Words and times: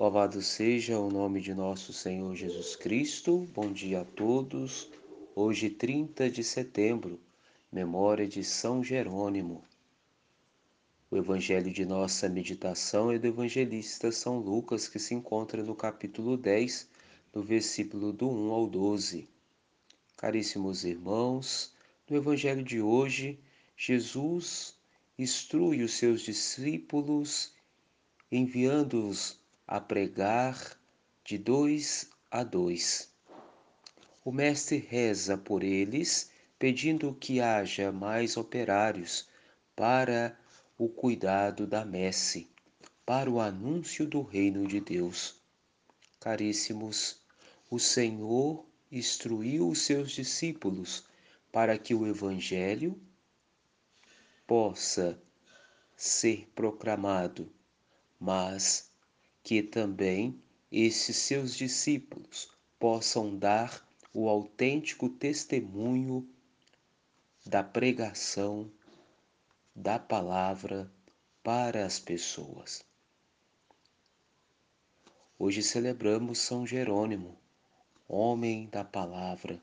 Louvado 0.00 0.40
seja 0.40 0.98
o 0.98 1.10
nome 1.10 1.42
de 1.42 1.52
nosso 1.52 1.92
Senhor 1.92 2.34
Jesus 2.34 2.74
Cristo. 2.74 3.46
Bom 3.52 3.70
dia 3.70 4.00
a 4.00 4.04
todos. 4.06 4.88
Hoje, 5.36 5.68
30 5.68 6.30
de 6.30 6.42
setembro, 6.42 7.20
memória 7.70 8.26
de 8.26 8.42
São 8.42 8.82
Jerônimo. 8.82 9.62
O 11.10 11.18
evangelho 11.18 11.70
de 11.70 11.84
nossa 11.84 12.30
meditação 12.30 13.12
é 13.12 13.18
do 13.18 13.26
evangelista 13.26 14.10
São 14.10 14.38
Lucas, 14.38 14.88
que 14.88 14.98
se 14.98 15.12
encontra 15.12 15.62
no 15.62 15.74
capítulo 15.74 16.38
10, 16.38 16.88
no 17.34 17.42
versículo 17.42 18.10
do 18.10 18.26
1 18.26 18.52
ao 18.52 18.66
12. 18.66 19.28
Caríssimos 20.16 20.82
irmãos, 20.82 21.74
no 22.08 22.16
evangelho 22.16 22.64
de 22.64 22.80
hoje, 22.80 23.38
Jesus 23.76 24.74
instrui 25.18 25.82
os 25.82 25.92
seus 25.92 26.22
discípulos, 26.22 27.52
enviando-os 28.32 29.38
a 29.70 29.80
pregar 29.80 30.76
de 31.24 31.38
dois 31.38 32.10
a 32.28 32.42
dois. 32.42 33.14
O 34.24 34.32
Mestre 34.32 34.78
reza 34.78 35.38
por 35.38 35.62
eles, 35.62 36.32
pedindo 36.58 37.14
que 37.14 37.40
haja 37.40 37.92
mais 37.92 38.36
operários 38.36 39.28
para 39.76 40.36
o 40.76 40.88
cuidado 40.88 41.68
da 41.68 41.84
messe, 41.84 42.50
para 43.06 43.30
o 43.30 43.38
anúncio 43.38 44.08
do 44.08 44.22
reino 44.22 44.66
de 44.66 44.80
Deus. 44.80 45.40
Caríssimos, 46.18 47.20
o 47.70 47.78
Senhor 47.78 48.66
instruiu 48.90 49.68
os 49.68 49.82
seus 49.82 50.10
discípulos 50.10 51.04
para 51.52 51.78
que 51.78 51.94
o 51.94 52.08
Evangelho 52.08 53.00
possa 54.48 55.16
ser 55.96 56.50
proclamado, 56.56 57.52
mas 58.18 58.89
que 59.42 59.62
também 59.62 60.40
esses 60.70 61.16
seus 61.16 61.54
discípulos 61.54 62.52
possam 62.78 63.36
dar 63.36 63.86
o 64.12 64.28
autêntico 64.28 65.08
testemunho 65.08 66.28
da 67.46 67.62
pregação 67.62 68.70
da 69.74 69.98
palavra 69.98 70.90
para 71.42 71.86
as 71.86 71.98
pessoas. 71.98 72.84
Hoje 75.38 75.62
celebramos 75.62 76.38
São 76.38 76.66
Jerônimo, 76.66 77.38
homem 78.06 78.66
da 78.66 78.84
palavra, 78.84 79.60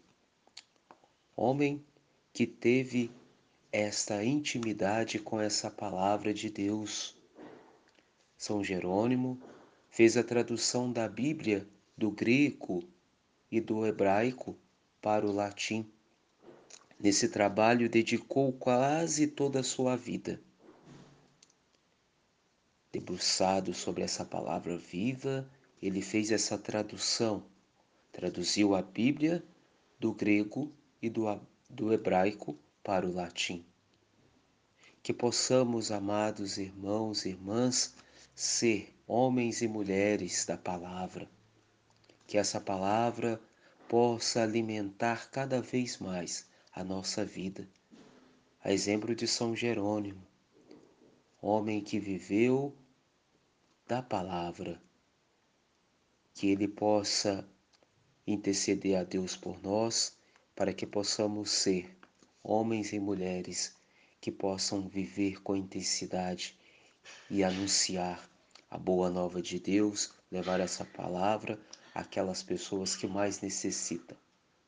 homem 1.35 1.85
que 2.33 2.47
teve 2.47 3.11
esta 3.71 4.23
intimidade 4.23 5.19
com 5.19 5.39
essa 5.39 5.69
palavra 5.69 6.33
de 6.33 6.49
Deus. 6.49 7.15
São 8.35 8.63
Jerônimo 8.63 9.39
fez 9.89 10.17
a 10.17 10.23
tradução 10.23 10.91
da 10.91 11.07
Bíblia 11.07 11.67
do 11.97 12.11
grego 12.11 12.83
e 13.51 13.59
do 13.59 13.85
hebraico 13.85 14.55
para 15.01 15.25
o 15.25 15.31
latim. 15.31 15.89
Nesse 16.99 17.29
trabalho 17.29 17.89
dedicou 17.89 18.51
quase 18.53 19.27
toda 19.27 19.59
a 19.59 19.63
sua 19.63 19.95
vida. 19.95 20.41
Debruçado 22.91 23.73
sobre 23.73 24.03
essa 24.03 24.25
palavra 24.25 24.77
viva, 24.77 25.49
ele 25.81 26.01
fez 26.01 26.31
essa 26.31 26.57
tradução. 26.57 27.43
Traduziu 28.11 28.73
a 28.75 28.81
Bíblia 28.81 29.43
do 29.99 30.13
grego 30.13 30.71
e 31.01 31.09
do, 31.09 31.25
do 31.69 31.93
hebraico 31.93 32.57
para 32.83 33.05
o 33.05 33.13
latim. 33.13 33.63
Que 35.03 35.13
possamos, 35.13 35.91
amados 35.91 36.57
irmãos 36.57 37.25
e 37.25 37.29
irmãs, 37.29 37.95
ser 38.33 38.96
homens 39.07 39.61
e 39.61 39.69
mulheres 39.69 40.45
da 40.45 40.57
palavra. 40.57 41.29
Que 42.27 42.37
essa 42.37 42.59
palavra 42.59 43.39
possa 43.87 44.43
alimentar 44.43 45.31
cada 45.31 45.61
vez 45.61 45.97
mais 45.97 46.45
a 46.73 46.83
nossa 46.83 47.23
vida. 47.23 47.65
A 48.61 48.73
exemplo 48.73 49.15
de 49.15 49.25
São 49.25 49.55
Jerônimo, 49.55 50.21
homem 51.41 51.81
que 51.81 51.99
viveu 51.99 52.75
da 53.87 54.01
palavra, 54.03 54.81
que 56.33 56.47
ele 56.49 56.67
possa 56.67 57.47
interceder 58.27 58.99
a 58.99 59.03
Deus 59.05 59.37
por 59.37 59.63
nós, 59.63 60.17
para 60.53 60.73
que 60.73 60.85
possamos 60.85 61.49
ser 61.49 61.97
homens 62.43 62.91
e 62.91 62.99
mulheres 62.99 63.73
que 64.19 64.31
possam 64.33 64.89
viver 64.89 65.41
com 65.41 65.55
intensidade 65.55 66.59
e 67.29 67.41
anunciar 67.41 68.29
a 68.69 68.77
boa 68.77 69.09
nova 69.09 69.41
de 69.41 69.59
Deus, 69.59 70.13
levar 70.29 70.59
essa 70.59 70.83
palavra 70.83 71.57
àquelas 71.95 72.43
pessoas 72.43 72.95
que 72.95 73.07
mais 73.07 73.39
necessitam. 73.39 74.17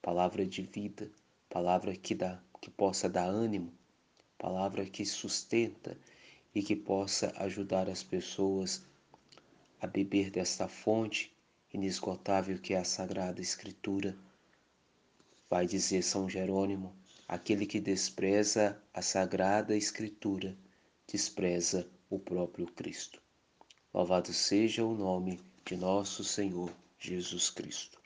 Palavra 0.02 0.46
de 0.46 0.62
vida, 0.62 1.12
palavra 1.50 1.94
que 1.96 2.16
dá, 2.16 2.42
que 2.62 2.70
possa 2.70 3.10
dar 3.10 3.28
ânimo, 3.28 3.74
palavra 4.38 4.86
que 4.86 5.06
sustenta 5.06 5.98
e 6.56 6.64
que 6.64 6.76
possa 6.76 7.34
ajudar 7.36 7.90
as 7.90 8.02
pessoas 8.02 8.82
a 9.82 9.88
beber 9.88 10.32
desta 10.32 10.68
fonte 10.68 11.36
inesgotável 11.74 12.58
que 12.58 12.74
é 12.74 12.78
a 12.78 12.86
Sagrada 12.86 13.42
Escritura. 13.42 14.18
Vai 15.50 15.66
dizer 15.66 16.04
São 16.04 16.30
Jerônimo: 16.30 16.96
aquele 17.28 17.66
que 17.66 17.82
despreza 17.82 18.82
a 18.94 19.02
Sagrada 19.02 19.76
Escritura 19.76 20.58
despreza 21.06 21.86
o 22.10 22.18
próprio 22.18 22.66
Cristo. 22.66 23.22
Louvado 23.94 24.32
seja 24.32 24.86
o 24.86 24.96
nome 24.96 25.40
de 25.66 25.76
nosso 25.76 26.24
Senhor 26.24 26.72
Jesus 27.00 27.50
Cristo. 27.50 27.99